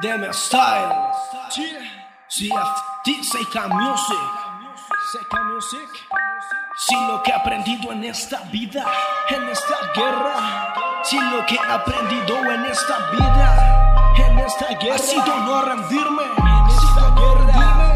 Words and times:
Deme 0.00 0.32
Style, 0.32 1.12
CFT, 2.30 3.22
Seika 3.22 3.68
Music, 3.68 4.16
Seika 5.12 5.42
Music. 5.42 5.90
Si 6.78 6.94
lo 7.06 7.22
que 7.22 7.30
he 7.30 7.34
aprendido 7.34 7.92
en 7.92 8.04
esta 8.04 8.40
vida, 8.50 8.86
en 9.28 9.46
esta 9.50 9.76
guerra, 9.94 10.72
si 11.04 11.20
lo 11.20 11.44
que 11.44 11.56
he 11.56 11.70
aprendido 11.70 12.38
en 12.50 12.64
esta 12.64 13.10
vida, 13.10 14.14
en 14.16 14.38
esta 14.38 14.68
guerra, 14.80 14.94
ha 14.94 14.98
sido 14.98 15.36
no 15.36 15.62
rendirme, 15.62 16.22
en 16.22 16.66
esta 16.70 17.14
guerra, 17.20 17.90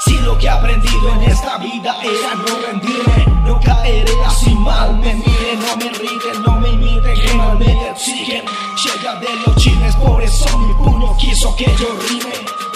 Si 0.00 0.18
lo 0.18 0.36
que 0.36 0.46
he 0.46 0.50
aprendido 0.50 1.12
en 1.12 1.22
esta 1.30 1.58
vida 1.58 1.94
era 2.02 2.34
no 2.34 2.66
rendirme, 2.66 3.26
no 3.46 3.60
caeré 3.60 4.24
así 4.26 4.52
mal, 4.56 4.99
quiso 11.40 11.56
que 11.56 11.64
yo 11.64 11.88
rime. 12.08 12.34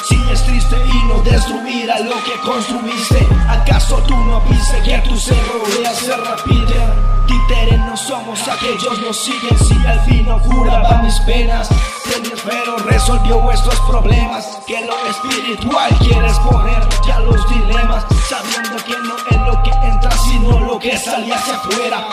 Si 0.09 0.16
es 0.32 0.42
triste 0.45 0.77
y 0.77 1.09
no 1.09 1.20
destruirá 1.20 1.98
lo 2.00 2.16
que 2.24 2.32
construiste, 2.45 3.27
¿acaso 3.48 3.96
tú 4.06 4.16
no 4.16 4.41
viste 4.42 4.80
que 4.82 4.98
tu 5.06 5.16
se 5.18 5.34
rápido? 5.34 7.14
Títeres 7.27 7.78
no 7.80 7.96
somos 7.96 8.41
aquellos 8.48 8.98
nos 9.00 9.16
siguen 9.19 9.58
si 9.58 9.86
al 9.86 10.00
fin 10.06 10.27
no 10.27 10.41
curaba 10.41 11.02
mis 11.02 11.19
penas. 11.20 11.69
El 12.16 12.32
espero 12.32 12.77
resolvió 12.78 13.41
vuestros 13.41 13.78
problemas. 13.80 14.46
Que 14.66 14.80
lo 14.80 14.94
espiritual 15.08 15.91
quieres 15.98 16.38
poner 16.38 16.88
ya 17.06 17.20
los 17.20 17.48
dilemas, 17.50 18.05
sabiendo 18.28 18.83
que 18.84 18.96
no 18.98 19.16
es 19.30 19.46
lo 19.46 19.62
que 19.62 19.70
entra, 19.88 20.10
sino 20.10 20.60
lo 20.60 20.78
que 20.78 20.96
sale 20.96 21.34
hacia 21.34 21.55
afuera. 21.55 22.06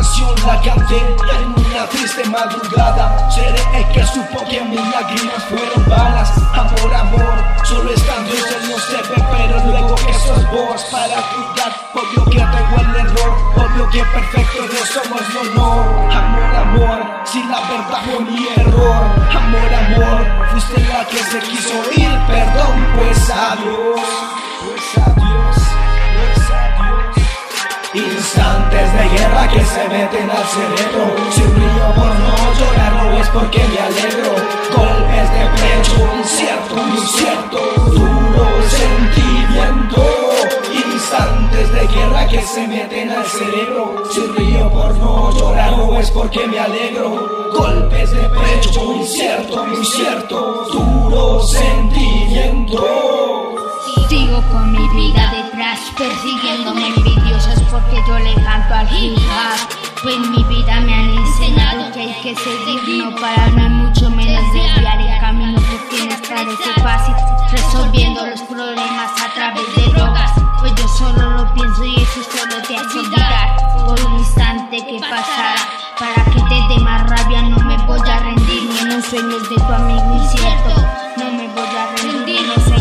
Canción 0.00 0.34
la 0.46 0.58
canté 0.62 0.96
en 0.96 1.52
una 1.52 1.86
triste 1.90 2.24
madrugada, 2.30 3.30
seré 3.30 3.60
el 3.74 3.86
que 3.92 4.02
supo 4.06 4.42
que 4.48 4.58
mis 4.62 4.80
lágrimas 4.80 5.44
fueron 5.44 5.86
balas. 5.90 6.32
Amor, 6.54 6.94
amor, 6.94 7.44
solo 7.64 7.92
estando 7.92 8.30
en 8.30 8.70
no 8.70 8.78
se 8.78 8.96
ve, 8.96 9.22
pero 9.30 9.62
luego 9.66 9.94
que 9.96 10.14
sos 10.14 10.50
vos 10.50 10.82
para 10.90 11.20
juzgar, 11.20 11.76
obvio 11.92 12.24
que 12.24 12.38
tengo 12.38 12.76
el 12.80 12.96
error, 12.96 13.36
obvio 13.56 13.90
que 13.90 14.02
perfecto 14.04 14.62
no 14.72 14.86
somos, 14.86 15.22
no, 15.34 15.54
no. 15.54 16.12
Amor, 16.16 16.56
amor, 16.56 17.20
si 17.26 17.42
la 17.42 17.60
verdad 17.60 18.00
fue 18.02 18.20
mi 18.20 18.48
error. 18.56 19.04
Amor, 19.36 19.74
amor, 19.84 20.48
fuiste 20.50 20.80
la 20.80 21.04
que 21.04 21.18
se 21.18 21.40
quiso 21.40 21.74
ir, 21.94 22.18
perdón, 22.26 22.86
pues 22.96 23.30
adiós. 23.30 24.00
Que 29.52 29.64
se 29.64 29.88
meten 29.88 30.30
al 30.30 30.44
cerebro. 30.46 31.14
Si 31.30 31.42
río 31.42 31.86
por 31.94 32.12
no 32.24 32.34
llorar, 32.58 32.92
no 32.92 33.18
es 33.18 33.28
porque 33.30 33.58
me 33.58 33.78
alegro. 33.78 34.34
Golpes 34.76 35.30
de 35.34 35.44
pecho, 35.60 36.08
incierto, 36.18 36.74
incierto, 36.96 37.58
duro 37.86 38.46
sentimiento. 38.68 40.02
Instantes 40.92 41.72
de 41.72 41.86
guerra 41.88 42.26
que 42.28 42.42
se 42.42 42.68
meten 42.68 43.10
al 43.10 43.24
cerebro. 43.26 44.04
Si 44.10 44.20
río 44.20 44.70
por 44.70 44.96
no 44.98 45.32
llorar, 45.32 45.76
no 45.76 45.98
es 45.98 46.10
porque 46.10 46.46
me 46.46 46.58
alegro. 46.58 47.50
Golpes 47.52 48.10
de 48.12 48.28
pecho, 48.28 48.94
incierto, 48.94 49.66
incierto, 49.68 50.66
duro 50.72 51.42
sentimiento. 51.42 52.86
Sigo 54.08 54.42
con 54.50 54.72
mi 54.72 54.88
vida 54.88 55.32
detrás, 55.32 55.78
persiguiéndome 55.96 56.88
envidiosos 56.88 57.62
porque 57.70 58.02
yo 58.08 58.18
le 58.18 58.39
al 58.80 58.88
hip 58.96 59.16
hop. 59.18 59.60
Pues 60.02 60.18
mi 60.18 60.42
vida 60.44 60.80
me 60.80 60.94
han 60.94 61.10
enseñado 61.10 61.92
que 61.92 62.00
hay 62.00 62.14
que 62.22 62.34
seguir, 62.34 63.04
no 63.04 63.14
pararme 63.16 63.68
mucho 63.68 64.08
menos 64.10 64.42
desviar 64.54 64.98
el 64.98 65.20
camino 65.20 65.60
porque 65.60 66.06
no 66.06 66.16
parece 66.26 66.80
fácil 66.82 67.14
resolviendo 67.52 68.26
los 68.26 68.40
problemas 68.42 69.10
a 69.20 69.34
través 69.34 69.66
de 69.76 69.92
drogas. 69.92 70.30
Pues 70.60 70.74
yo 70.74 70.88
solo 70.88 71.30
lo 71.30 71.54
pienso 71.54 71.84
y 71.84 71.96
eso 71.96 72.22
solo 72.32 72.62
te 72.66 72.76
hace 72.76 72.98
olvidar 72.98 73.56
por 73.84 74.00
un 74.00 74.18
instante 74.18 74.78
que 74.86 74.98
pasará. 75.00 75.56
Para 75.98 76.24
que 76.32 76.40
te 76.40 76.74
dé 76.74 76.80
más 76.80 77.02
rabia 77.10 77.42
no 77.42 77.58
me 77.58 77.76
voy 77.84 78.00
a 78.08 78.18
rendir 78.20 78.62
ni 78.62 78.78
en 78.78 78.88
los 78.88 79.04
sueños 79.04 79.42
de 79.50 79.56
tu 79.56 79.72
amigo 79.72 80.22
incierto. 80.22 80.80
No 81.18 81.30
me 81.32 81.48
voy 81.48 81.68
a 81.76 82.02
rendir 82.02 82.40
ni 82.40 82.74
en 82.74 82.79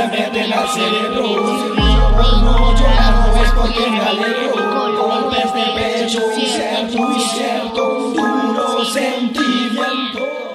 se 0.00 0.06
mete 0.06 0.44
en 0.44 0.52
el 0.52 0.68
cerebro 0.68 1.70
pues 2.16 2.32
no 2.42 2.74
llorar 2.74 3.28
no 3.28 3.42
es 3.42 3.50
porque 3.52 3.90
me 3.90 4.00
alegro. 4.00 4.50
Golpes 5.02 5.54
de 5.54 5.64
pecho 5.74 6.20
incierto, 6.36 6.98
incierto, 6.98 8.12
duro 8.14 8.84
sentimiento. 8.84 10.49